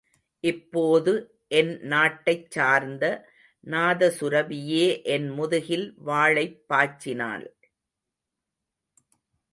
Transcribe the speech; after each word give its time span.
இப்போது 0.43 1.13
என் 1.47 1.79
நாட்டைச் 1.81 2.51
சார்ந்த 2.51 3.05
நாதசுரபியே 3.67 5.03
என் 5.03 5.29
முதுகில் 5.29 5.87
வாளைப் 6.05 6.59
பாய்ச்சினாள். 6.69 7.45